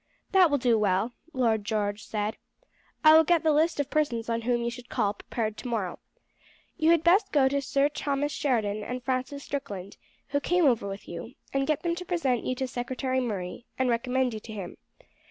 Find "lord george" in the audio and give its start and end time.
1.31-2.03